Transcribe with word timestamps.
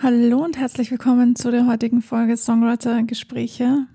Hallo 0.00 0.44
und 0.44 0.56
herzlich 0.56 0.92
willkommen 0.92 1.34
zu 1.34 1.50
der 1.50 1.66
heutigen 1.66 2.02
Folge 2.02 2.36
Songwriter 2.36 3.02
Gespräche. 3.02 3.88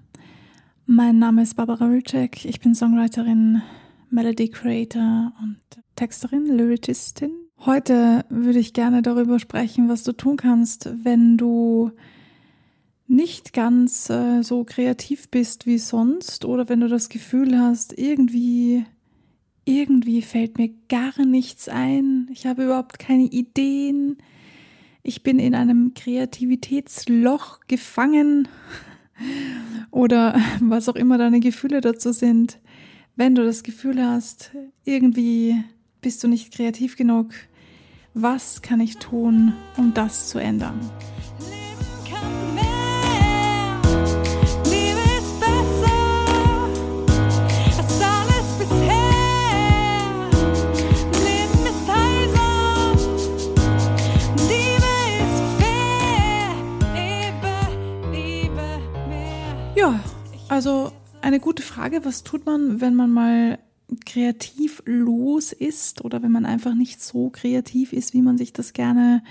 Mein 0.86 1.18
Name 1.18 1.44
ist 1.44 1.56
Barbara 1.56 1.90
Wilczek. 1.90 2.44
Ich 2.44 2.60
bin 2.60 2.76
Songwriterin, 2.76 3.62
Melody 4.10 4.50
Creator 4.50 5.32
und 5.42 5.62
Texterin, 5.96 6.48
Lyricistin. 6.48 7.32
Heute 7.58 8.26
würde 8.28 8.60
ich 8.60 8.74
gerne 8.74 9.02
darüber 9.02 9.40
sprechen, 9.40 9.88
was 9.88 10.04
du 10.04 10.12
tun 10.12 10.36
kannst, 10.36 10.90
wenn 11.06 11.38
du 11.38 11.92
nicht 13.08 13.54
ganz 13.54 14.10
äh, 14.10 14.42
so 14.42 14.66
kreativ 14.66 15.30
bist 15.30 15.66
wie 15.66 15.78
sonst 15.78 16.44
oder 16.44 16.68
wenn 16.68 16.82
du 16.82 16.90
das 16.90 17.08
Gefühl 17.08 17.58
hast, 17.58 17.98
irgendwie 17.98 18.86
irgendwie 19.64 20.22
fällt 20.22 20.58
mir 20.58 20.70
gar 20.90 21.26
nichts 21.26 21.70
ein. 21.70 22.28
Ich 22.30 22.46
habe 22.46 22.66
überhaupt 22.66 23.00
keine 23.00 23.24
Ideen 23.24 24.18
ich 25.04 25.22
bin 25.22 25.38
in 25.38 25.54
einem 25.54 25.94
Kreativitätsloch 25.94 27.60
gefangen 27.68 28.48
oder 29.92 30.40
was 30.62 30.90
auch 30.90 30.96
immer 30.96 31.18
deine 31.18 31.42
Gefühle 31.42 31.82
dazu 31.82 32.14
sind. 32.14 32.60
Wenn 33.16 33.36
du 33.36 33.44
das 33.44 33.64
Gefühl 33.64 34.04
hast, 34.04 34.52
irgendwie 34.86 35.64
bist 36.02 36.24
du 36.24 36.28
nicht 36.28 36.54
kreativ 36.54 36.96
genug, 36.96 37.34
was 38.14 38.62
kann 38.62 38.80
ich 38.80 38.98
tun, 38.98 39.54
um 39.78 39.94
das 39.94 40.30
zu 40.30 40.40
ändern? 40.40 40.80
Frage, 61.84 62.06
was 62.06 62.24
tut 62.24 62.46
man, 62.46 62.80
wenn 62.80 62.96
man 62.96 63.12
mal 63.12 63.60
kreativ 64.06 64.82
los 64.86 65.52
ist 65.52 66.06
oder 66.06 66.24
wenn 66.24 66.32
man 66.32 66.46
einfach 66.46 66.76
nicht 66.76 67.02
so 67.02 67.30
kreativ 67.30 67.92
ist, 67.92 68.14
wie 68.14 68.22
man 68.22 68.38
sich 68.38 68.54
das 68.54 68.72
gerne 68.72 69.22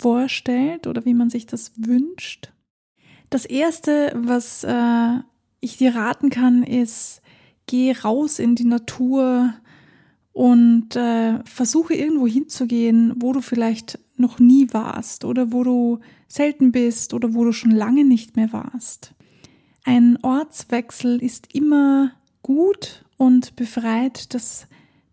vorstellt 0.00 0.86
oder 0.86 1.04
wie 1.04 1.12
man 1.12 1.28
sich 1.28 1.44
das 1.44 1.72
wünscht? 1.76 2.54
Das 3.28 3.44
Erste, 3.44 4.14
was 4.16 4.64
äh, 4.64 5.18
ich 5.60 5.76
dir 5.76 5.94
raten 5.94 6.30
kann, 6.30 6.62
ist, 6.62 7.20
geh 7.66 7.92
raus 7.92 8.38
in 8.38 8.54
die 8.54 8.64
Natur 8.64 9.52
und 10.32 10.96
äh, 10.96 11.44
versuche 11.44 11.92
irgendwo 11.92 12.26
hinzugehen, 12.26 13.12
wo 13.16 13.34
du 13.34 13.42
vielleicht 13.42 13.98
noch 14.16 14.38
nie 14.38 14.68
warst 14.70 15.26
oder 15.26 15.52
wo 15.52 15.62
du 15.64 16.00
selten 16.28 16.72
bist 16.72 17.12
oder 17.12 17.34
wo 17.34 17.44
du 17.44 17.52
schon 17.52 17.72
lange 17.72 18.06
nicht 18.06 18.36
mehr 18.36 18.54
warst. 18.54 19.14
Ein 19.86 20.18
Ortswechsel 20.22 21.22
ist 21.22 21.54
immer 21.54 22.12
gut 22.42 23.04
und 23.18 23.54
befreit 23.54 24.32
das, 24.32 24.66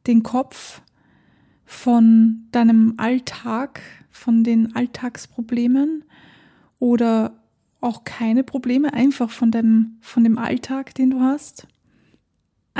den 0.07 0.23
Kopf 0.23 0.81
von 1.65 2.47
deinem 2.53 2.93
Alltag, 2.95 3.81
von 4.09 4.45
den 4.45 4.73
Alltagsproblemen 4.73 6.05
oder 6.79 7.33
auch 7.81 8.05
keine 8.05 8.45
Probleme, 8.45 8.93
einfach 8.93 9.29
von 9.29 9.51
dem, 9.51 9.97
von 9.99 10.23
dem 10.23 10.37
Alltag, 10.37 10.95
den 10.95 11.11
du 11.11 11.19
hast. 11.19 11.67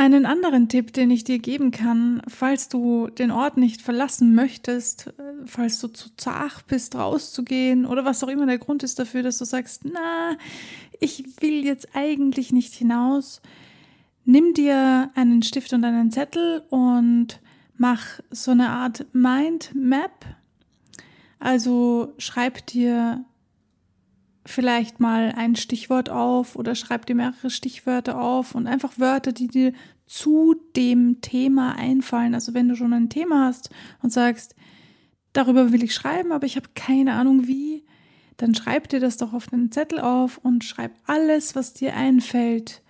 Einen 0.01 0.25
anderen 0.25 0.67
Tipp, 0.67 0.93
den 0.93 1.11
ich 1.11 1.25
dir 1.25 1.37
geben 1.37 1.69
kann, 1.69 2.23
falls 2.27 2.69
du 2.69 3.09
den 3.09 3.29
Ort 3.29 3.57
nicht 3.57 3.83
verlassen 3.83 4.33
möchtest, 4.33 5.09
äh, 5.09 5.11
falls 5.45 5.79
du 5.79 5.89
zu 5.89 6.09
zart 6.17 6.65
bist, 6.65 6.95
rauszugehen 6.95 7.85
oder 7.85 8.03
was 8.03 8.23
auch 8.23 8.27
immer 8.27 8.47
der 8.47 8.57
Grund 8.57 8.81
ist 8.81 8.97
dafür, 8.97 9.21
dass 9.21 9.37
du 9.37 9.45
sagst, 9.45 9.83
na, 9.83 10.37
ich 10.99 11.23
will 11.39 11.63
jetzt 11.63 11.89
eigentlich 11.93 12.51
nicht 12.51 12.73
hinaus, 12.73 13.43
nimm 14.25 14.55
dir 14.55 15.11
einen 15.13 15.43
Stift 15.43 15.71
und 15.71 15.85
einen 15.85 16.09
Zettel 16.09 16.63
und 16.71 17.39
mach 17.77 18.21
so 18.31 18.49
eine 18.49 18.69
Art 18.69 19.05
Mind 19.13 19.69
Map. 19.75 20.25
Also 21.37 22.15
schreib 22.17 22.65
dir 22.65 23.23
vielleicht 24.45 24.99
mal 24.99 25.33
ein 25.35 25.55
Stichwort 25.55 26.09
auf 26.09 26.55
oder 26.55 26.75
schreib 26.75 27.05
dir 27.05 27.15
mehrere 27.15 27.49
Stichwörter 27.49 28.19
auf 28.19 28.55
und 28.55 28.67
einfach 28.67 28.97
Wörter, 28.97 29.31
die 29.31 29.47
dir 29.47 29.73
zu 30.07 30.55
dem 30.75 31.21
Thema 31.21 31.75
einfallen. 31.75 32.33
Also 32.33 32.53
wenn 32.53 32.67
du 32.67 32.75
schon 32.75 32.93
ein 32.93 33.09
Thema 33.09 33.45
hast 33.45 33.69
und 34.01 34.11
sagst, 34.11 34.55
darüber 35.33 35.71
will 35.71 35.83
ich 35.83 35.93
schreiben, 35.93 36.31
aber 36.31 36.45
ich 36.45 36.55
habe 36.55 36.69
keine 36.75 37.13
Ahnung 37.13 37.47
wie, 37.47 37.85
dann 38.37 38.55
schreib 38.55 38.89
dir 38.89 38.99
das 38.99 39.17
doch 39.17 39.33
auf 39.33 39.53
einen 39.53 39.71
Zettel 39.71 39.99
auf 39.99 40.37
und 40.39 40.63
schreib 40.63 40.91
alles, 41.05 41.55
was 41.55 41.73
dir 41.73 41.95
einfällt, 41.95 42.81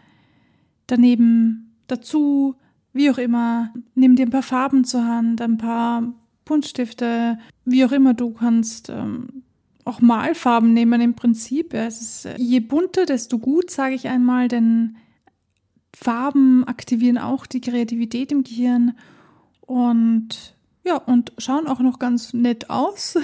daneben 0.87 1.75
dazu, 1.87 2.55
wie 2.93 3.11
auch 3.11 3.17
immer. 3.17 3.73
Nimm 3.93 4.15
dir 4.15 4.25
ein 4.25 4.31
paar 4.31 4.43
Farben 4.43 4.85
zur 4.85 5.05
Hand, 5.05 5.41
ein 5.41 5.57
paar 5.57 6.13
Buntstifte, 6.45 7.37
wie 7.65 7.85
auch 7.85 7.91
immer 7.91 8.13
du 8.13 8.31
kannst. 8.31 8.89
Ähm, 8.89 9.43
auch 9.85 10.01
Malfarben 10.01 10.73
nehmen 10.73 11.01
im 11.01 11.15
Prinzip. 11.15 11.73
Ist, 11.73 12.25
äh, 12.25 12.35
je 12.37 12.59
bunter, 12.59 13.05
desto 13.05 13.39
gut, 13.39 13.71
sage 13.71 13.95
ich 13.95 14.07
einmal, 14.07 14.47
denn 14.47 14.97
Farben 15.93 16.63
aktivieren 16.63 17.17
auch 17.17 17.45
die 17.45 17.61
Kreativität 17.61 18.31
im 18.31 18.43
Gehirn 18.43 18.95
und 19.61 20.55
ja, 20.83 20.95
und 20.97 21.33
schauen 21.37 21.67
auch 21.67 21.79
noch 21.79 21.99
ganz 21.99 22.33
nett 22.33 22.69
aus. 22.69 23.17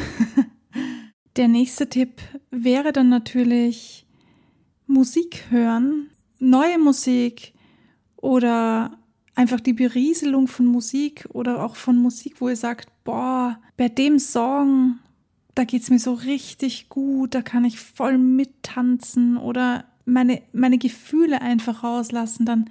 Der 1.37 1.47
nächste 1.47 1.89
Tipp 1.89 2.21
wäre 2.51 2.91
dann 2.91 3.09
natürlich 3.09 4.05
Musik 4.85 5.45
hören, 5.49 6.09
neue 6.39 6.79
Musik 6.79 7.53
oder 8.15 8.97
einfach 9.35 9.59
die 9.59 9.73
Berieselung 9.73 10.47
von 10.47 10.65
Musik 10.65 11.27
oder 11.29 11.63
auch 11.63 11.75
von 11.75 11.97
Musik, 11.97 12.41
wo 12.41 12.49
ihr 12.49 12.55
sagt, 12.55 12.89
boah, 13.03 13.59
bei 13.75 13.89
dem 13.89 14.17
Song 14.17 14.99
da 15.57 15.63
geht's 15.63 15.89
mir 15.89 15.97
so 15.97 16.13
richtig 16.13 16.87
gut, 16.87 17.33
da 17.33 17.41
kann 17.41 17.65
ich 17.65 17.79
voll 17.79 18.19
mittanzen 18.19 19.37
oder 19.37 19.85
meine, 20.05 20.43
meine 20.53 20.77
Gefühle 20.77 21.41
einfach 21.41 21.83
rauslassen, 21.83 22.45
dann 22.45 22.69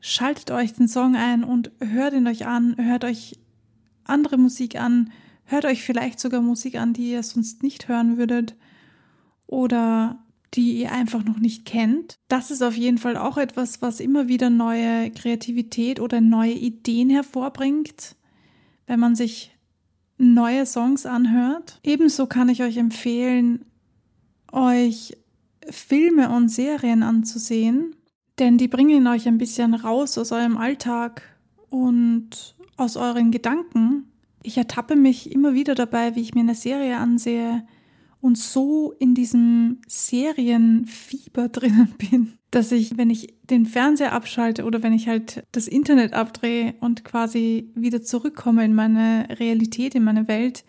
schaltet 0.00 0.50
euch 0.50 0.72
den 0.72 0.88
Song 0.88 1.16
ein 1.16 1.44
und 1.44 1.70
hört 1.78 2.14
ihn 2.14 2.26
euch 2.26 2.46
an, 2.46 2.76
hört 2.78 3.04
euch 3.04 3.38
andere 4.04 4.38
Musik 4.38 4.80
an, 4.80 5.12
hört 5.44 5.66
euch 5.66 5.82
vielleicht 5.82 6.18
sogar 6.18 6.40
Musik 6.40 6.76
an, 6.76 6.94
die 6.94 7.10
ihr 7.10 7.22
sonst 7.22 7.62
nicht 7.62 7.88
hören 7.88 8.16
würdet 8.16 8.56
oder 9.46 10.24
die 10.54 10.80
ihr 10.80 10.92
einfach 10.92 11.24
noch 11.24 11.38
nicht 11.38 11.66
kennt. 11.66 12.14
Das 12.28 12.50
ist 12.50 12.62
auf 12.62 12.76
jeden 12.76 12.98
Fall 12.98 13.18
auch 13.18 13.36
etwas, 13.36 13.82
was 13.82 14.00
immer 14.00 14.28
wieder 14.28 14.48
neue 14.48 15.10
Kreativität 15.10 16.00
oder 16.00 16.22
neue 16.22 16.54
Ideen 16.54 17.10
hervorbringt, 17.10 18.16
wenn 18.86 18.98
man 18.98 19.14
sich 19.14 19.54
neue 20.20 20.66
Songs 20.66 21.06
anhört. 21.06 21.80
Ebenso 21.82 22.26
kann 22.26 22.48
ich 22.48 22.62
euch 22.62 22.76
empfehlen, 22.76 23.64
euch 24.52 25.16
Filme 25.68 26.30
und 26.30 26.48
Serien 26.50 27.02
anzusehen, 27.02 27.96
denn 28.38 28.58
die 28.58 28.68
bringen 28.68 29.06
euch 29.06 29.26
ein 29.26 29.38
bisschen 29.38 29.74
raus 29.74 30.18
aus 30.18 30.30
eurem 30.32 30.56
Alltag 30.56 31.22
und 31.70 32.54
aus 32.76 32.96
euren 32.96 33.30
Gedanken. 33.30 34.12
Ich 34.42 34.56
ertappe 34.58 34.96
mich 34.96 35.32
immer 35.32 35.54
wieder 35.54 35.74
dabei, 35.74 36.16
wie 36.16 36.20
ich 36.20 36.34
mir 36.34 36.40
eine 36.40 36.54
Serie 36.54 36.98
ansehe 36.98 37.66
und 38.20 38.36
so 38.36 38.92
in 38.98 39.14
diesem 39.14 39.80
Serienfieber 39.86 41.48
drinnen 41.52 41.94
bin, 41.98 42.34
dass 42.50 42.72
ich, 42.72 42.96
wenn 42.98 43.10
ich 43.10 43.34
den 43.44 43.64
Fernseher 43.64 44.12
abschalte 44.12 44.64
oder 44.64 44.82
wenn 44.82 44.92
ich 44.92 45.08
halt 45.08 45.44
das 45.52 45.68
Internet 45.68 46.14
abdrehe 46.14 46.74
und 46.80 47.04
quasi 47.04 47.70
wieder 47.74 48.02
zurückkomme 48.02 48.64
in 48.64 48.74
meine 48.74 49.28
Realität, 49.38 49.94
in 49.94 50.02
meine 50.02 50.26
Welt, 50.26 50.64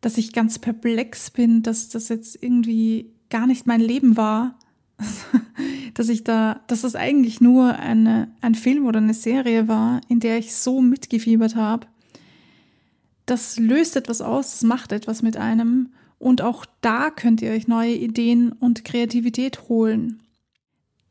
dass 0.00 0.16
ich 0.16 0.32
ganz 0.32 0.58
perplex 0.58 1.30
bin, 1.30 1.62
dass 1.62 1.88
das 1.90 2.08
jetzt 2.08 2.42
irgendwie 2.42 3.10
gar 3.28 3.46
nicht 3.46 3.66
mein 3.66 3.80
Leben 3.80 4.16
war, 4.16 4.58
dass 5.94 6.08
ich 6.08 6.24
da, 6.24 6.60
dass 6.68 6.82
das 6.82 6.94
eigentlich 6.94 7.40
nur 7.40 7.74
eine, 7.74 8.30
ein 8.40 8.54
Film 8.54 8.86
oder 8.86 8.98
eine 8.98 9.14
Serie 9.14 9.68
war, 9.68 10.00
in 10.08 10.20
der 10.20 10.38
ich 10.38 10.54
so 10.54 10.80
mitgefiebert 10.80 11.54
habe. 11.54 11.86
Das 13.26 13.58
löst 13.58 13.96
etwas 13.96 14.22
aus, 14.22 14.52
das 14.52 14.62
macht 14.62 14.92
etwas 14.92 15.20
mit 15.20 15.36
einem 15.36 15.90
und 16.18 16.40
auch 16.40 16.64
da 16.80 17.10
könnt 17.10 17.42
ihr 17.42 17.50
euch 17.50 17.68
neue 17.68 17.94
Ideen 17.94 18.52
und 18.52 18.84
Kreativität 18.84 19.68
holen. 19.68 20.20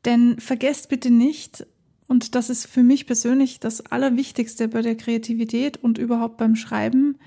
Denn 0.07 0.39
vergesst 0.39 0.87
bitte 0.87 1.11
nicht, 1.11 1.67
und 2.07 2.33
das 2.33 2.49
ist 2.49 2.65
für 2.65 2.81
mich 2.81 3.05
persönlich 3.05 3.59
das 3.59 3.85
Allerwichtigste 3.85 4.69
bei 4.69 4.81
der 4.81 4.95
Kreativität 4.95 5.75
und 5.83 5.97
überhaupt 5.97 6.37
beim 6.37 6.55
Schreiben, 6.55 7.17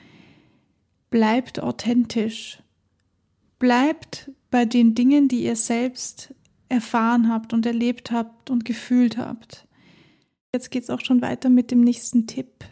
bleibt 1.10 1.60
authentisch. 1.60 2.62
Bleibt 3.58 4.30
bei 4.50 4.64
den 4.64 4.94
Dingen, 4.94 5.28
die 5.28 5.44
ihr 5.44 5.56
selbst 5.56 6.34
erfahren 6.70 7.28
habt 7.28 7.52
und 7.52 7.66
erlebt 7.66 8.12
habt 8.12 8.48
und 8.48 8.64
gefühlt 8.64 9.18
habt. 9.18 9.68
Jetzt 10.54 10.70
geht 10.70 10.84
es 10.84 10.90
auch 10.90 11.00
schon 11.00 11.20
weiter 11.20 11.50
mit 11.50 11.70
dem 11.70 11.82
nächsten 11.82 12.26
Tipp. 12.26 12.64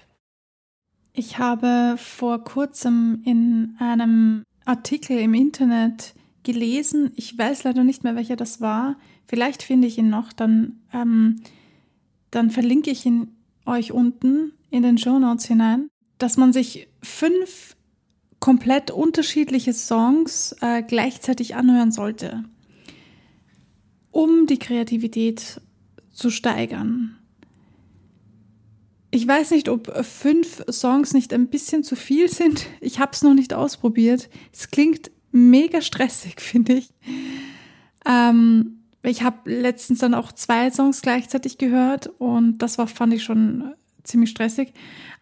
Ich 1.12 1.38
habe 1.38 1.96
vor 1.98 2.44
kurzem 2.44 3.20
in 3.26 3.76
einem 3.78 4.44
Artikel 4.64 5.18
im 5.18 5.34
Internet 5.34 6.14
gelesen. 6.48 7.12
Ich 7.14 7.36
weiß 7.36 7.64
leider 7.64 7.84
nicht 7.84 8.04
mehr, 8.04 8.16
welcher 8.16 8.36
das 8.36 8.62
war. 8.62 8.96
Vielleicht 9.26 9.62
finde 9.62 9.86
ich 9.86 9.98
ihn 9.98 10.08
noch, 10.08 10.32
dann, 10.32 10.80
ähm, 10.94 11.42
dann 12.30 12.50
verlinke 12.50 12.90
ich 12.90 13.04
ihn 13.04 13.36
euch 13.66 13.92
unten 13.92 14.52
in 14.70 14.82
den 14.82 14.96
Show 14.96 15.18
Notes 15.18 15.44
hinein, 15.44 15.90
dass 16.16 16.38
man 16.38 16.54
sich 16.54 16.88
fünf 17.02 17.76
komplett 18.40 18.90
unterschiedliche 18.90 19.74
Songs 19.74 20.56
äh, 20.62 20.82
gleichzeitig 20.82 21.54
anhören 21.54 21.92
sollte, 21.92 22.44
um 24.10 24.46
die 24.46 24.58
Kreativität 24.58 25.60
zu 26.12 26.30
steigern. 26.30 27.18
Ich 29.10 29.28
weiß 29.28 29.50
nicht, 29.50 29.68
ob 29.68 29.94
fünf 30.02 30.64
Songs 30.70 31.12
nicht 31.12 31.34
ein 31.34 31.48
bisschen 31.48 31.84
zu 31.84 31.94
viel 31.94 32.30
sind. 32.30 32.64
Ich 32.80 33.00
habe 33.00 33.12
es 33.12 33.22
noch 33.22 33.34
nicht 33.34 33.52
ausprobiert. 33.52 34.30
Es 34.50 34.70
klingt 34.70 35.10
mega 35.30 35.80
stressig, 35.80 36.40
finde 36.40 36.74
ich. 36.74 36.90
Ähm, 38.06 38.84
ich 39.02 39.22
habe 39.22 39.50
letztens 39.50 40.00
dann 40.00 40.14
auch 40.14 40.32
zwei 40.32 40.70
Songs 40.70 41.02
gleichzeitig 41.02 41.58
gehört 41.58 42.08
und 42.18 42.58
das 42.58 42.78
war, 42.78 42.86
fand 42.86 43.14
ich 43.14 43.22
schon 43.22 43.74
ziemlich 44.02 44.30
stressig. 44.30 44.72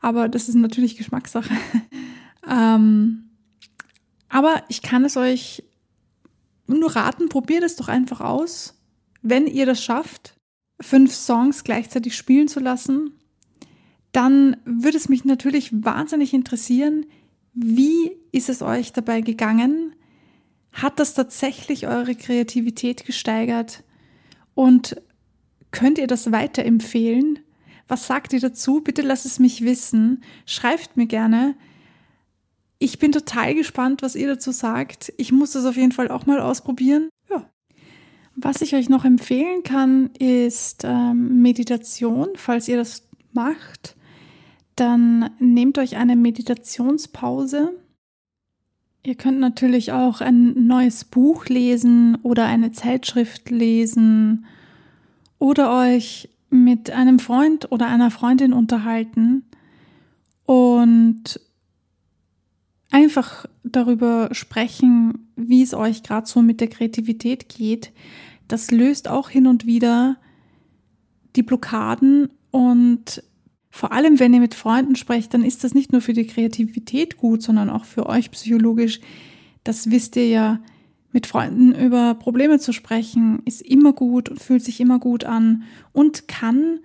Aber 0.01 0.29
das 0.29 0.49
ist 0.49 0.55
natürlich 0.55 0.97
Geschmackssache. 0.97 1.55
ähm, 2.49 3.31
aber 4.29 4.63
ich 4.69 4.83
kann 4.83 5.05
es 5.05 5.17
euch 5.17 5.63
nur 6.67 6.97
raten, 6.97 7.29
probiert 7.29 7.63
es 7.63 7.77
doch 7.77 7.89
einfach 7.89 8.21
aus. 8.21 8.75
Wenn 9.23 9.47
ihr 9.47 9.67
das 9.67 9.83
schafft, 9.83 10.37
fünf 10.81 11.13
Songs 11.15 11.65
gleichzeitig 11.65 12.17
spielen 12.17 12.49
zu 12.49 12.61
lassen, 12.61 13.13
dann 14.13 14.57
würde 14.65 14.97
es 14.97 15.09
mich 15.09 15.25
natürlich 15.25 15.71
wahnsinnig 15.85 16.33
interessieren, 16.33 17.07
wie 17.53 18.13
ist 18.33 18.49
es 18.49 18.63
euch 18.63 18.93
dabei 18.93 19.21
gegangen? 19.21 19.95
Hat 20.77 20.99
das 20.99 21.15
tatsächlich 21.15 21.87
eure 21.87 22.15
Kreativität 22.15 23.07
gesteigert? 23.07 23.83
Und 24.55 25.01
könnt 25.71 25.97
ihr 25.97 26.07
das 26.07 26.33
weiterempfehlen? 26.33 27.39
Was 27.89 28.07
sagt 28.07 28.35
ihr 28.35 28.41
dazu? 28.41 28.83
Bitte 28.83 29.01
lasst 29.01 29.25
es 29.25 29.39
mich 29.39 29.65
wissen. 29.65 30.23
Schreibt 30.45 30.99
mir 30.99 31.07
gerne. 31.07 31.57
Ich 32.79 32.99
bin 32.99 33.11
total 33.11 33.55
gespannt, 33.55 34.03
was 34.03 34.17
ihr 34.17 34.27
dazu 34.27 34.53
sagt. 34.53 35.15
Ich 35.17 35.33
muss 35.33 35.53
das 35.53 35.65
auf 35.65 35.77
jeden 35.77 35.93
Fall 35.93 36.11
auch 36.11 36.27
mal 36.27 36.41
ausprobieren. 36.41 37.09
Ja. 37.31 37.49
Was 38.35 38.61
ich 38.61 38.75
euch 38.75 38.91
noch 38.91 39.07
empfehlen 39.07 39.63
kann, 39.63 40.11
ist 40.19 40.83
ähm, 40.85 41.41
Meditation. 41.41 42.29
Falls 42.35 42.69
ihr 42.69 42.77
das 42.77 43.09
macht, 43.33 43.97
dann 44.75 45.31
nehmt 45.39 45.79
euch 45.79 45.97
eine 45.97 46.17
Meditationspause. 46.17 47.73
Ihr 49.07 49.15
könnt 49.15 49.39
natürlich 49.39 49.93
auch 49.93 50.21
ein 50.21 50.67
neues 50.67 51.05
Buch 51.05 51.47
lesen 51.47 52.19
oder 52.25 52.47
eine 52.47 52.73
Zeitschrift 52.73 53.51
lesen 53.51 54.47
oder 55.39 55.73
euch 55.79 56.29
mit 56.51 56.91
einem 56.91 57.21
Freund 57.21 57.71
oder 57.71 57.87
einer 57.87 58.11
Freundin 58.11 58.53
unterhalten 58.53 59.45
und 60.45 61.41
einfach 62.91 63.47
darüber 63.63 64.31
sprechen, 64.33 65.29
wie 65.37 65.63
es 65.63 65.73
euch 65.73 66.03
gerade 66.03 66.27
so 66.27 66.43
mit 66.43 66.61
der 66.61 66.69
Kreativität 66.69 67.49
geht. 67.49 67.93
Das 68.49 68.73
löst 68.73 69.07
auch 69.07 69.31
hin 69.31 69.47
und 69.47 69.67
wieder 69.67 70.17
die 71.37 71.45
Blockaden 71.45 72.29
und 72.51 73.23
vor 73.77 73.93
allem, 73.93 74.19
wenn 74.19 74.33
ihr 74.33 74.41
mit 74.41 74.55
Freunden 74.55 74.97
sprecht, 74.97 75.35
dann 75.35 75.45
ist 75.45 75.63
das 75.63 75.75
nicht 75.75 75.93
nur 75.93 76.01
für 76.01 76.15
die 76.15 76.27
Kreativität 76.27 77.19
gut, 77.19 77.43
sondern 77.43 77.69
auch 77.69 77.85
für 77.85 78.07
euch 78.07 78.31
psychologisch. 78.31 79.01
Das 79.65 79.91
wisst 79.91 80.17
ihr 80.17 80.29
ja, 80.29 80.61
mit 81.13 81.27
Freunden 81.27 81.75
über 81.75 82.15
Probleme 82.15 82.59
zu 82.59 82.73
sprechen, 82.73 83.43
ist 83.45 83.61
immer 83.61 83.93
gut 83.93 84.29
und 84.29 84.41
fühlt 84.41 84.65
sich 84.65 84.81
immer 84.81 84.99
gut 84.99 85.25
an 85.25 85.65
und 85.93 86.27
kann 86.27 86.81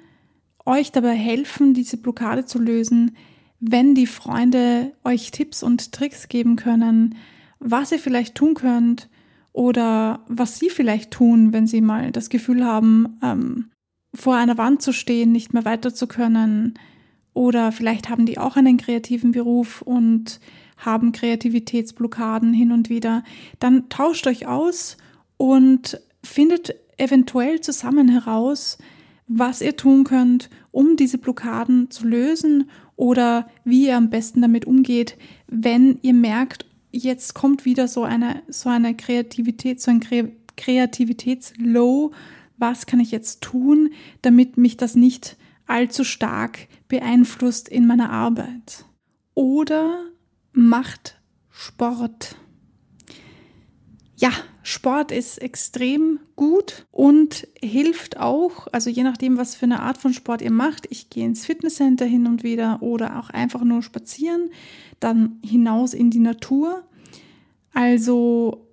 euch 0.65 0.91
dabei 0.91 1.15
helfen, 1.15 1.73
diese 1.73 1.97
Blockade 1.97 2.45
zu 2.45 2.59
lösen, 2.59 3.15
wenn 3.61 3.95
die 3.95 4.07
Freunde 4.07 4.91
euch 5.05 5.31
Tipps 5.31 5.63
und 5.63 5.93
Tricks 5.93 6.27
geben 6.27 6.57
können, 6.57 7.15
was 7.59 7.91
ihr 7.91 7.99
vielleicht 7.99 8.35
tun 8.35 8.53
könnt 8.53 9.07
oder 9.53 10.25
was 10.27 10.59
sie 10.59 10.69
vielleicht 10.69 11.11
tun, 11.11 11.53
wenn 11.53 11.67
sie 11.67 11.81
mal 11.81 12.11
das 12.11 12.29
Gefühl 12.29 12.65
haben, 12.65 13.17
ähm, 13.23 13.70
vor 14.13 14.35
einer 14.35 14.57
Wand 14.57 14.81
zu 14.81 14.93
stehen, 14.93 15.31
nicht 15.31 15.53
mehr 15.53 15.65
weiter 15.65 15.93
zu 15.93 16.07
können. 16.07 16.75
Oder 17.33 17.71
vielleicht 17.71 18.09
haben 18.09 18.25
die 18.25 18.37
auch 18.37 18.57
einen 18.57 18.77
kreativen 18.77 19.31
Beruf 19.31 19.81
und 19.81 20.39
haben 20.77 21.11
Kreativitätsblockaden 21.11 22.53
hin 22.53 22.71
und 22.71 22.89
wieder. 22.89 23.23
Dann 23.59 23.87
tauscht 23.89 24.27
euch 24.27 24.47
aus 24.47 24.97
und 25.37 26.01
findet 26.23 26.75
eventuell 26.97 27.61
zusammen 27.61 28.09
heraus, 28.09 28.77
was 29.27 29.61
ihr 29.61 29.77
tun 29.77 30.03
könnt, 30.03 30.49
um 30.71 30.97
diese 30.97 31.17
Blockaden 31.17 31.89
zu 31.89 32.05
lösen 32.05 32.69
oder 32.95 33.47
wie 33.63 33.87
ihr 33.87 33.97
am 33.97 34.09
besten 34.09 34.41
damit 34.41 34.65
umgeht, 34.65 35.17
wenn 35.47 35.99
ihr 36.01 36.13
merkt, 36.13 36.65
jetzt 36.91 37.33
kommt 37.33 37.63
wieder 37.65 37.87
so 37.87 38.03
eine, 38.03 38.43
so 38.49 38.69
eine 38.69 38.95
Kreativität, 38.95 39.81
so 39.81 39.91
ein 39.91 40.01
Kreativitätslow. 40.57 42.11
Was 42.61 42.85
kann 42.85 42.99
ich 42.99 43.09
jetzt 43.09 43.41
tun, 43.41 43.89
damit 44.21 44.55
mich 44.55 44.77
das 44.77 44.93
nicht 44.93 45.35
allzu 45.65 46.03
stark 46.03 46.67
beeinflusst 46.87 47.67
in 47.67 47.87
meiner 47.87 48.11
Arbeit? 48.11 48.85
Oder 49.33 50.05
macht 50.53 51.19
Sport. 51.49 52.35
Ja, 54.15 54.29
Sport 54.61 55.11
ist 55.11 55.41
extrem 55.41 56.19
gut 56.35 56.85
und 56.91 57.47
hilft 57.59 58.17
auch, 58.17 58.67
also 58.71 58.91
je 58.91 59.01
nachdem, 59.01 59.37
was 59.37 59.55
für 59.55 59.65
eine 59.65 59.79
Art 59.79 59.97
von 59.97 60.13
Sport 60.13 60.43
ihr 60.43 60.51
macht. 60.51 60.85
Ich 60.91 61.09
gehe 61.09 61.25
ins 61.25 61.47
Fitnesscenter 61.47 62.05
hin 62.05 62.27
und 62.27 62.43
wieder 62.43 62.83
oder 62.83 63.17
auch 63.17 63.31
einfach 63.31 63.63
nur 63.63 63.81
spazieren, 63.81 64.51
dann 64.99 65.39
hinaus 65.43 65.95
in 65.95 66.11
die 66.11 66.19
Natur. 66.19 66.83
Also 67.73 68.70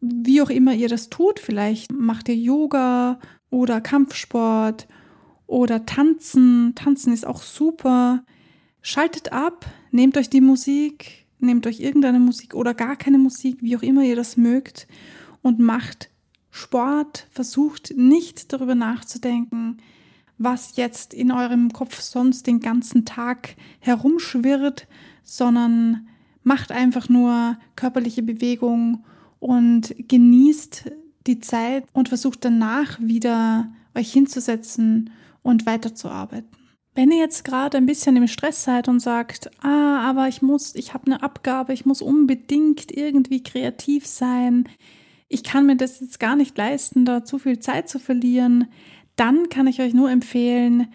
wie 0.00 0.42
auch 0.42 0.50
immer 0.50 0.74
ihr 0.74 0.88
das 0.88 1.08
tut, 1.08 1.40
vielleicht 1.40 1.92
macht 1.92 2.28
ihr 2.28 2.36
Yoga 2.36 3.18
oder 3.50 3.80
Kampfsport 3.80 4.86
oder 5.46 5.86
Tanzen. 5.86 6.74
Tanzen 6.74 7.12
ist 7.12 7.26
auch 7.26 7.42
super. 7.42 8.24
Schaltet 8.82 9.32
ab, 9.32 9.66
nehmt 9.90 10.16
euch 10.16 10.30
die 10.30 10.40
Musik, 10.40 11.26
nehmt 11.38 11.66
euch 11.66 11.80
irgendeine 11.80 12.20
Musik 12.20 12.54
oder 12.54 12.74
gar 12.74 12.96
keine 12.96 13.18
Musik, 13.18 13.58
wie 13.60 13.76
auch 13.76 13.82
immer 13.82 14.02
ihr 14.02 14.16
das 14.16 14.36
mögt, 14.36 14.86
und 15.42 15.58
macht 15.58 16.10
Sport. 16.50 17.26
Versucht 17.30 17.94
nicht 17.96 18.52
darüber 18.52 18.74
nachzudenken, 18.74 19.78
was 20.38 20.76
jetzt 20.76 21.14
in 21.14 21.32
eurem 21.32 21.72
Kopf 21.72 22.00
sonst 22.00 22.46
den 22.46 22.60
ganzen 22.60 23.04
Tag 23.04 23.56
herumschwirrt, 23.80 24.86
sondern 25.22 26.08
macht 26.42 26.70
einfach 26.70 27.08
nur 27.08 27.58
körperliche 27.74 28.22
Bewegung 28.22 29.04
und 29.38 29.94
genießt 30.08 30.90
die 31.26 31.40
Zeit 31.40 31.84
und 31.92 32.08
versucht 32.08 32.44
danach 32.44 32.98
wieder 33.00 33.70
euch 33.94 34.12
hinzusetzen 34.12 35.10
und 35.42 35.66
weiterzuarbeiten. 35.66 36.56
Wenn 36.94 37.10
ihr 37.10 37.18
jetzt 37.18 37.44
gerade 37.44 37.76
ein 37.76 37.86
bisschen 37.86 38.16
im 38.16 38.26
Stress 38.26 38.64
seid 38.64 38.88
und 38.88 39.00
sagt, 39.00 39.50
ah, 39.62 40.00
aber 40.08 40.28
ich 40.28 40.40
muss, 40.40 40.74
ich 40.74 40.94
habe 40.94 41.06
eine 41.06 41.22
Abgabe, 41.22 41.74
ich 41.74 41.84
muss 41.84 42.00
unbedingt 42.00 42.90
irgendwie 42.90 43.42
kreativ 43.42 44.06
sein, 44.06 44.66
ich 45.28 45.42
kann 45.42 45.66
mir 45.66 45.76
das 45.76 46.00
jetzt 46.00 46.20
gar 46.20 46.36
nicht 46.36 46.56
leisten, 46.56 47.04
da 47.04 47.24
zu 47.24 47.38
viel 47.38 47.58
Zeit 47.58 47.88
zu 47.88 47.98
verlieren, 47.98 48.68
dann 49.16 49.48
kann 49.48 49.66
ich 49.66 49.80
euch 49.80 49.92
nur 49.92 50.10
empfehlen, 50.10 50.88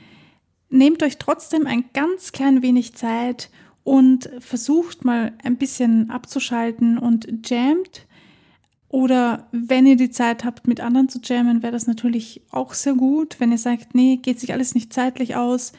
nehmt 0.69 1.03
euch 1.03 1.17
trotzdem 1.17 1.67
ein 1.67 1.85
ganz 1.93 2.31
klein 2.31 2.63
wenig 2.63 2.95
Zeit 2.95 3.51
und 3.83 4.29
versucht 4.39 5.05
mal 5.05 5.33
ein 5.43 5.57
bisschen 5.57 6.09
abzuschalten 6.09 6.97
und 6.97 7.49
jammt. 7.49 8.07
Oder 8.91 9.47
wenn 9.53 9.85
ihr 9.85 9.95
die 9.95 10.09
Zeit 10.09 10.43
habt, 10.43 10.67
mit 10.67 10.81
anderen 10.81 11.07
zu 11.07 11.21
jammen, 11.23 11.63
wäre 11.63 11.71
das 11.71 11.87
natürlich 11.87 12.41
auch 12.51 12.73
sehr 12.73 12.93
gut. 12.93 13.39
Wenn 13.39 13.53
ihr 13.53 13.57
sagt, 13.57 13.95
nee, 13.95 14.17
geht 14.17 14.41
sich 14.41 14.51
alles 14.51 14.75
nicht 14.75 14.91
zeitlich 14.91 15.37
aus, 15.37 15.71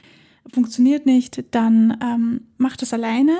funktioniert 0.50 1.04
nicht, 1.04 1.44
dann 1.54 1.98
ähm, 2.02 2.46
macht 2.56 2.80
es 2.80 2.94
alleine. 2.94 3.36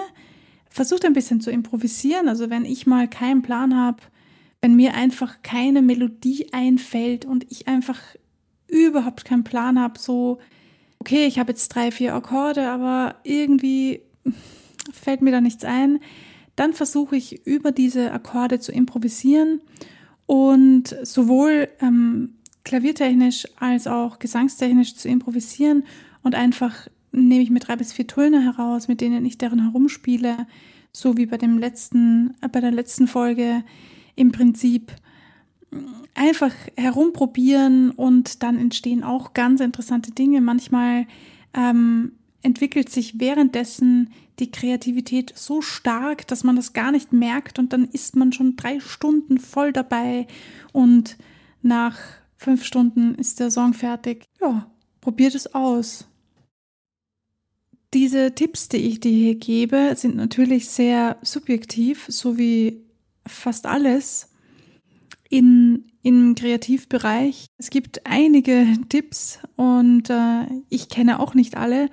Versucht 0.69 1.07
ein 1.07 1.15
bisschen 1.15 1.41
zu 1.41 1.51
improvisieren. 1.51 2.29
Also 2.29 2.51
wenn 2.51 2.67
ich 2.67 2.87
mal 2.87 3.09
keinen 3.09 3.41
Plan 3.41 3.75
habe, 3.75 4.03
wenn 4.61 4.77
mir 4.77 4.93
einfach 4.93 5.37
keine 5.43 5.81
Melodie 5.81 6.53
einfällt 6.53 7.25
und 7.25 7.51
ich 7.51 7.67
einfach 7.67 7.99
überhaupt 8.69 9.25
keinen 9.25 9.43
Plan 9.43 9.81
habe, 9.81 9.99
so, 9.99 10.39
okay, 10.99 11.25
ich 11.25 11.39
habe 11.39 11.53
jetzt 11.53 11.69
drei, 11.69 11.91
vier 11.91 12.15
Akkorde, 12.15 12.69
aber 12.69 13.15
irgendwie 13.25 14.03
fällt 14.93 15.23
mir 15.23 15.31
da 15.31 15.41
nichts 15.41 15.65
ein, 15.65 15.99
dann 16.57 16.73
versuche 16.73 17.17
ich 17.17 17.47
über 17.47 17.73
diese 17.73 18.13
Akkorde 18.13 18.61
zu 18.61 18.73
improvisieren 18.73 19.61
und 20.27 20.97
sowohl 21.03 21.69
ähm, 21.81 22.35
klaviertechnisch 22.65 23.47
als 23.57 23.87
auch 23.87 24.19
gesangstechnisch 24.19 24.95
zu 24.97 25.09
improvisieren 25.09 25.85
und 26.23 26.35
einfach 26.35 26.89
nehme 27.11 27.43
ich 27.43 27.51
mir 27.51 27.61
drei 27.61 27.77
bis 27.77 27.93
vier 27.93 28.07
Töne 28.07 28.43
heraus, 28.43 28.89
mit 28.89 29.01
denen 29.01 29.25
ich 29.25 29.39
darin 29.39 29.63
herumspiele, 29.63 30.47
so 30.93 31.17
wie 31.17 31.27
bei 31.27 31.39
dem 31.39 31.59
letzten, 31.59 32.35
äh, 32.41 32.49
bei 32.49 32.61
der 32.61 32.71
letzten 32.71 33.07
Folge 33.07 33.65
im 34.15 34.33
Prinzip 34.33 34.93
einfach 36.15 36.53
herumprobieren 36.77 37.91
und 37.91 38.43
dann 38.43 38.59
entstehen 38.59 39.03
auch 39.03 39.33
ganz 39.33 39.61
interessante 39.61 40.13
Dinge. 40.13 40.41
Manchmal 40.41 41.07
ähm, 41.55 42.13
entwickelt 42.43 42.91
sich 42.91 43.21
währenddessen 43.21 44.13
die 44.39 44.51
Kreativität 44.51 45.33
so 45.37 45.63
stark, 45.63 46.27
dass 46.27 46.45
man 46.45 46.57
das 46.57 46.73
gar 46.73 46.93
nicht 46.93 47.13
merkt 47.13 47.59
und 47.59 47.73
dann 47.73 47.85
ist 47.85 48.17
man 48.17 48.33
schon 48.33 48.57
drei 48.57 48.81
Stunden 48.81 49.39
voll 49.39 49.73
dabei 49.73 50.27
und 50.73 51.17
nach 51.63 51.99
fünf 52.37 52.65
Stunden 52.65 53.15
ist 53.15 53.41
der 53.41 53.51
Song 53.51 53.73
fertig. 53.73 54.25
Ja, 54.41 54.71
probiert 55.01 55.35
es 55.35 55.55
aus. 55.55 56.09
Diese 57.95 58.35
Tipps, 58.35 58.69
die 58.69 58.79
ich 58.79 59.01
dir 59.01 59.13
hier 59.13 59.35
gebe, 59.35 59.93
sind 59.97 60.17
natürlich 60.17 60.69
sehr 60.69 61.19
subjektiv, 61.23 62.07
so 62.09 62.39
wie 62.39 62.81
fast 63.27 63.67
alles 63.67 64.31
in, 65.29 65.85
im 66.03 66.35
Kreativbereich. 66.35 67.47
Es 67.59 67.71
gibt 67.71 68.07
einige 68.07 68.67
Tipps 68.89 69.39
und 69.57 70.09
äh, 70.09 70.47
ich 70.71 70.89
kenne 70.89 71.21
auch 71.21 71.35
nicht 71.35 71.57
alle. 71.57 71.91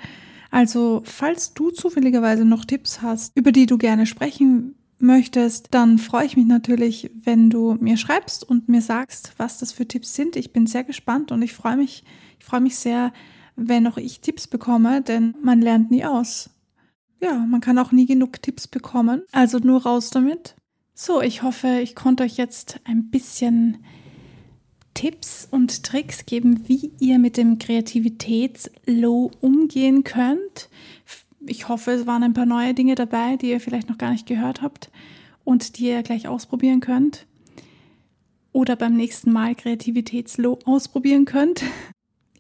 Also, 0.52 1.02
falls 1.06 1.54
du 1.54 1.72
zufälligerweise 1.72 2.46
noch 2.46 2.66
Tipps 2.66 3.02
hast, 3.02 3.36
über 3.38 3.52
die 3.52 3.66
du 3.66 3.78
gerne 3.78 4.06
sprechen 4.06 4.76
möchtest, 4.98 5.68
dann 5.72 5.98
freue 5.98 6.26
ich 6.26 6.36
mich 6.36 6.46
natürlich, 6.46 7.10
wenn 7.24 7.50
du 7.50 7.76
mir 7.80 7.98
schreibst 7.98 8.44
und 8.48 8.68
mir 8.68 8.82
sagst, 8.82 9.34
was 9.38 9.60
das 9.60 9.72
für 9.72 9.88
Tipps 9.88 10.14
sind. 10.14 10.36
Ich 10.36 10.52
bin 10.52 10.68
sehr 10.68 10.84
gespannt 10.84 11.32
und 11.32 11.42
ich 11.42 11.54
freue 11.54 11.78
mich, 11.78 12.04
ich 12.40 12.46
freue 12.46 12.62
mich 12.62 12.76
sehr, 12.76 13.14
wenn 13.56 13.88
auch 13.88 13.98
ich 13.98 14.22
Tipps 14.22 14.48
bekomme, 14.48 15.02
denn 15.02 15.36
man 15.42 15.62
lernt 15.62 15.92
nie 15.92 16.06
aus. 16.06 16.50
Ja, 17.22 17.34
man 17.34 17.62
kann 17.62 17.78
auch 17.78 17.92
nie 17.92 18.06
genug 18.06 18.42
Tipps 18.42 18.68
bekommen. 18.68 19.24
Also 19.32 19.60
nur 19.60 19.84
raus 19.84 20.10
damit. 20.10 20.56
So, 20.94 21.22
ich 21.22 21.44
hoffe, 21.44 21.80
ich 21.82 21.96
konnte 21.96 22.24
euch 22.24 22.38
jetzt 22.38 22.80
ein 22.86 23.10
bisschen 23.10 23.78
Tipps 24.94 25.48
und 25.50 25.84
Tricks 25.84 26.26
geben, 26.26 26.68
wie 26.68 26.92
ihr 27.00 27.20
mit 27.20 27.38
dem 27.38 27.60
Kreativitätslow 27.60 29.32
umgehen 29.42 30.04
könnt. 30.04 30.70
Ich 31.46 31.70
hoffe, 31.70 31.92
es 31.92 32.08
waren 32.08 32.24
ein 32.24 32.34
paar 32.34 32.46
neue 32.46 32.74
Dinge 32.74 32.96
dabei, 32.96 33.38
die 33.38 33.50
ihr 33.50 33.60
vielleicht 33.60 33.90
noch 33.90 33.98
gar 33.98 34.12
nicht 34.12 34.28
gehört 34.28 34.62
habt 34.62 34.92
und 35.44 35.78
die 35.78 35.88
ihr 35.88 36.04
gleich 36.04 36.28
ausprobieren 36.28 36.80
könnt. 36.80 37.26
Oder 38.52 38.76
beim 38.76 38.96
nächsten 38.96 39.32
Mal 39.32 39.56
Kreativitätslow 39.56 40.60
ausprobieren 40.66 41.26
könnt. 41.26 41.64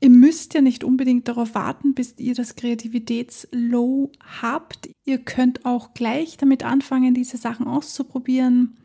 Ihr 0.01 0.09
müsst 0.09 0.53
ja 0.53 0.61
nicht 0.61 0.83
unbedingt 0.83 1.27
darauf 1.27 1.55
warten, 1.55 1.93
bis 1.93 2.15
ihr 2.17 2.33
das 2.33 2.55
Kreativitätslow 2.55 4.11
habt. 4.41 4.89
Ihr 5.05 5.19
könnt 5.19 5.65
auch 5.65 5.93
gleich 5.93 6.37
damit 6.37 6.63
anfangen, 6.63 7.13
diese 7.13 7.37
Sachen 7.37 7.67
auszuprobieren 7.67 8.75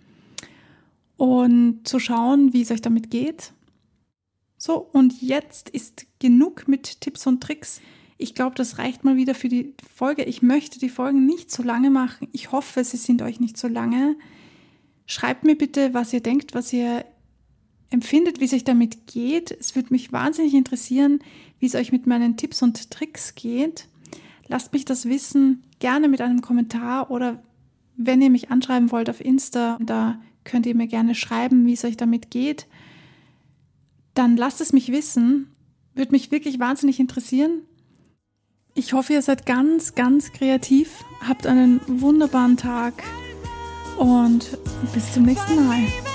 und 1.17 1.87
zu 1.87 1.99
schauen, 1.99 2.53
wie 2.53 2.63
es 2.63 2.71
euch 2.71 2.83
damit 2.83 3.11
geht. 3.11 3.53
So, 4.57 4.79
und 4.79 5.21
jetzt 5.21 5.69
ist 5.69 6.07
genug 6.19 6.69
mit 6.69 7.01
Tipps 7.01 7.27
und 7.27 7.43
Tricks. 7.43 7.81
Ich 8.17 8.35
glaube, 8.35 8.55
das 8.57 8.79
reicht 8.79 9.05
mal 9.05 9.17
wieder 9.17 9.35
für 9.35 9.49
die 9.49 9.75
Folge. 9.95 10.25
Ich 10.25 10.41
möchte 10.41 10.79
die 10.79 10.89
Folgen 10.89 11.27
nicht 11.27 11.51
so 11.51 11.63
lange 11.63 11.91
machen. 11.91 12.29
Ich 12.33 12.53
hoffe, 12.53 12.83
sie 12.85 12.97
sind 12.97 13.23
euch 13.23 13.41
nicht 13.41 13.59
so 13.59 13.69
lange. 13.69 14.17
Schreibt 15.07 15.45
mir 15.45 15.57
bitte, 15.57 15.93
was 15.93 16.13
ihr 16.13 16.21
denkt, 16.21 16.55
was 16.55 16.73
ihr 16.73 17.05
empfindet, 17.91 18.41
wie 18.41 18.45
es 18.45 18.53
euch 18.53 18.65
damit 18.65 19.07
geht. 19.07 19.51
Es 19.51 19.77
würde 19.77 19.93
mich 19.93 20.13
wahnsinnig 20.13 20.55
interessieren, 20.55 21.21
wie 21.59 21.67
es 21.67 21.75
euch 21.75 21.93
mit 21.93 22.07
meinen 22.07 22.37
Tipps 22.37 22.63
und 22.63 22.91
Tricks 22.91 23.35
geht. 23.35 23.89
Lasst 24.49 24.73
mich 24.73 24.85
das 24.85 25.07
wissen, 25.07 25.63
gerne 25.79 26.09
mit 26.09 26.21
einem 26.21 26.41
Kommentar 26.41 27.11
oder 27.11 27.43
wenn 27.97 28.21
ihr 28.21 28.31
mich 28.31 28.51
anschreiben 28.51 28.91
wollt 28.91 29.09
auf 29.09 29.21
Insta, 29.21 29.79
da 29.81 30.21
könnt 30.45 30.67
ihr 30.67 30.75
mir 30.75 30.87
gerne 30.87 31.15
schreiben, 31.15 31.67
wie 31.67 31.73
es 31.73 31.85
euch 31.85 31.97
damit 31.97 32.31
geht. 32.31 32.67
Dann 34.15 34.37
lasst 34.37 34.61
es 34.61 34.73
mich 34.73 34.93
wissen. 34.93 35.51
Würde 35.95 36.13
mich 36.13 36.31
wirklich 36.31 36.59
wahnsinnig 36.59 37.01
interessieren. 37.01 37.63
Ich 38.75 38.93
hoffe, 38.93 39.13
ihr 39.13 39.23
seid 39.23 39.47
ganz, 39.47 39.95
ganz 39.95 40.33
kreativ, 40.33 41.05
habt 41.27 41.47
einen 41.47 41.81
wunderbaren 41.87 42.57
Tag 42.57 42.95
und 43.99 44.59
bis 44.93 45.13
zum 45.13 45.25
nächsten 45.25 45.67
Mal. 45.67 46.14